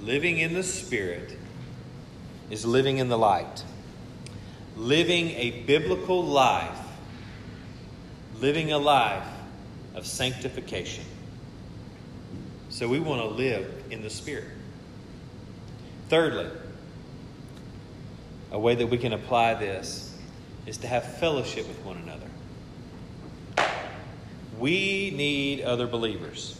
[0.00, 1.36] Living in the Spirit
[2.50, 3.64] is living in the light.
[4.76, 6.78] Living a biblical life,
[8.38, 9.26] living a life
[9.94, 11.04] of sanctification.
[12.72, 14.46] So we want to live in the Spirit.
[16.08, 16.48] Thirdly,
[18.50, 20.16] a way that we can apply this
[20.64, 22.26] is to have fellowship with one another.
[24.58, 26.58] We need other believers.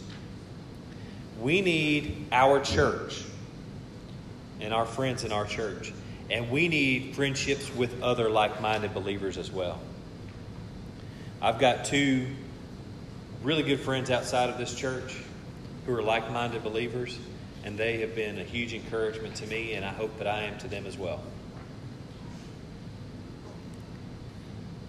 [1.41, 3.23] We need our church
[4.61, 5.93] and our friends in our church.
[6.29, 9.79] And we need friendships with other like minded believers as well.
[11.41, 12.27] I've got two
[13.41, 15.15] really good friends outside of this church
[15.85, 17.17] who are like minded believers,
[17.63, 20.57] and they have been a huge encouragement to me, and I hope that I am
[20.59, 21.21] to them as well.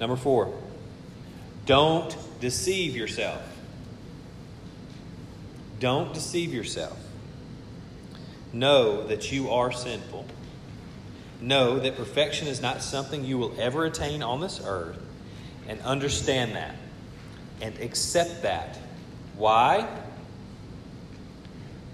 [0.00, 0.52] Number four,
[1.66, 3.42] don't deceive yourself.
[5.80, 6.98] Don't deceive yourself.
[8.52, 10.26] Know that you are sinful.
[11.40, 14.98] Know that perfection is not something you will ever attain on this earth,
[15.68, 16.76] and understand that
[17.60, 18.78] and accept that.
[19.36, 19.88] Why?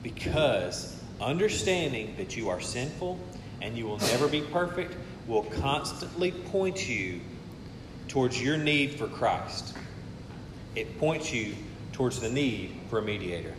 [0.03, 3.19] Because understanding that you are sinful
[3.61, 4.97] and you will never be perfect
[5.27, 7.21] will constantly point you
[8.09, 9.77] towards your need for Christ.
[10.75, 11.55] It points you
[11.93, 13.55] towards the need for a mediator.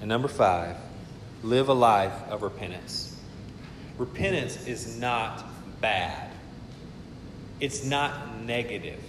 [0.00, 0.76] And number five,
[1.42, 3.16] live a life of repentance.
[3.96, 5.44] Repentance is not
[5.80, 6.30] bad,
[7.60, 9.00] it's not negative.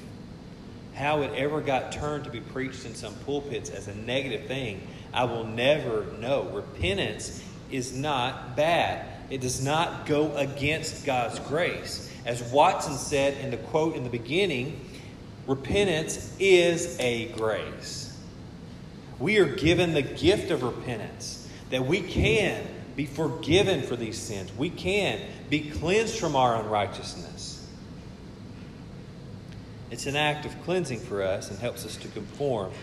[0.95, 4.81] How it ever got turned to be preached in some pulpits as a negative thing,
[5.13, 6.43] I will never know.
[6.53, 9.05] Repentance is not bad.
[9.29, 12.11] It does not go against God's grace.
[12.25, 14.79] As Watson said in the quote in the beginning,
[15.47, 18.17] repentance is a grace.
[19.19, 22.65] We are given the gift of repentance that we can
[22.95, 24.51] be forgiven for these sins.
[24.57, 25.19] We can
[25.49, 27.54] be cleansed from our unrighteousness.
[29.95, 32.73] It's an act of cleansing for us and helps us to conform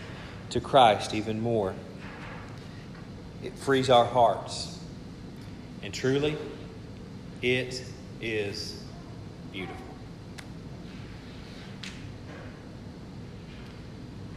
[0.49, 1.75] to Christ even more.
[3.43, 4.79] It frees our hearts.
[5.83, 6.35] And truly,
[7.43, 7.83] it
[8.19, 8.83] is
[9.51, 9.85] beautiful.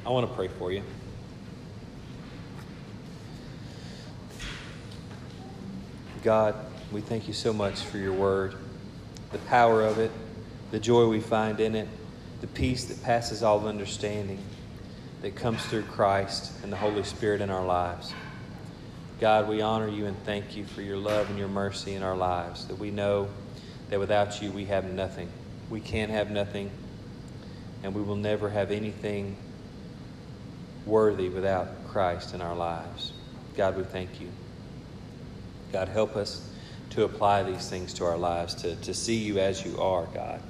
[0.05, 0.83] I want to pray for you.
[6.23, 6.55] God,
[6.93, 8.55] we thank you so much for your word,
[9.33, 10.11] the power of it,
[10.73, 11.89] the joy we find in it,
[12.41, 14.39] the peace that passes all understanding
[15.23, 18.13] that comes through Christ and the Holy Spirit in our lives.
[19.21, 22.17] God, we honor you and thank you for your love and your mercy in our
[22.17, 23.29] lives, that we know
[23.89, 25.29] that without you we have nothing.
[25.71, 26.71] We can have nothing,
[27.83, 29.37] and we will never have anything
[30.85, 33.13] worthy without Christ in our lives.
[33.57, 34.29] God, we thank you.
[35.73, 36.49] God, help us
[36.91, 40.41] to apply these things to our lives, to, to see you as you are, God.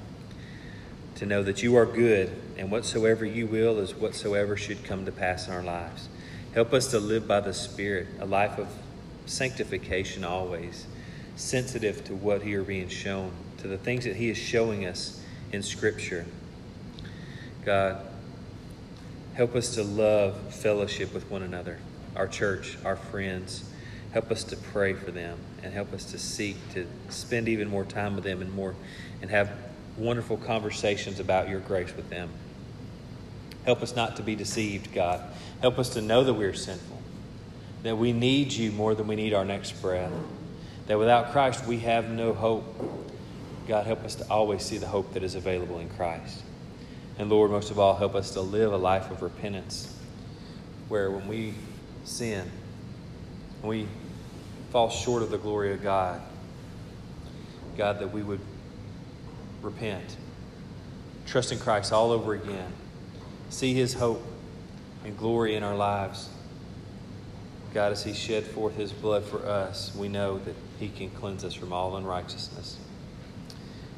[1.17, 5.11] To know that you are good, and whatsoever you will is whatsoever should come to
[5.11, 6.09] pass in our lives.
[6.53, 8.67] Help us to live by the Spirit, a life of
[9.25, 10.85] sanctification always,
[11.35, 15.21] sensitive to what He are being shown, to the things that He is showing us
[15.51, 16.25] in Scripture.
[17.65, 17.99] God,
[19.33, 21.79] help us to love fellowship with one another,
[22.15, 23.63] our church, our friends
[24.17, 27.83] Help us to pray for them and help us to seek to spend even more
[27.83, 28.73] time with them and more
[29.21, 29.51] and have
[29.97, 32.29] wonderful conversations about your grace with them.
[33.65, 35.21] Help us not to be deceived, God.
[35.61, 37.01] Help us to know that we're sinful,
[37.83, 40.11] that we need you more than we need our next breath,
[40.85, 42.63] that without Christ we have no hope.
[43.67, 46.41] God, help us to always see the hope that is available in Christ.
[47.19, 49.93] And Lord, most of all, help us to live a life of repentance
[50.87, 51.53] where when we
[52.05, 52.49] sin,
[53.61, 53.87] we
[54.69, 56.21] fall short of the glory of God.
[57.75, 58.39] God, that we would
[59.61, 60.17] repent,
[61.25, 62.71] trust in Christ all over again,
[63.49, 64.21] see His hope
[65.03, 66.29] and glory in our lives.
[67.73, 71.43] God, as He shed forth His blood for us, we know that He can cleanse
[71.43, 72.77] us from all unrighteousness.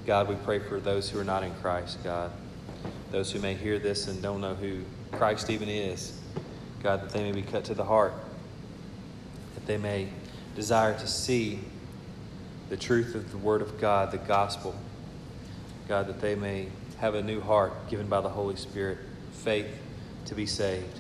[0.06, 2.32] God, we pray for those who are not in Christ, God,
[3.12, 4.82] those who may hear this and don't know who
[5.12, 6.20] Christ even is.
[6.82, 8.14] God, that they may be cut to the heart,
[9.56, 10.08] that they may
[10.56, 11.60] desire to see
[12.70, 14.76] the truth of the Word of God, the gospel.
[15.90, 16.68] God, that they may
[17.00, 19.00] have a new heart given by the Holy Spirit,
[19.32, 19.66] faith
[20.26, 21.00] to be saved,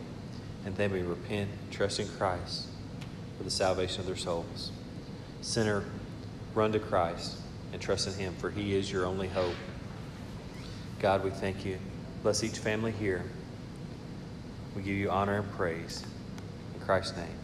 [0.66, 2.68] and they may repent, trust in Christ
[3.38, 4.72] for the salvation of their souls.
[5.42, 5.86] Sinner,
[6.56, 7.38] run to Christ
[7.72, 9.54] and trust in Him, for He is your only hope.
[11.00, 11.78] God, we thank you.
[12.24, 13.24] Bless each family here.
[14.76, 16.04] We give you honor and praise.
[16.74, 17.39] In Christ's name.